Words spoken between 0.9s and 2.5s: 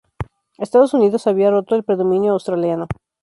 Unidos había roto el predominio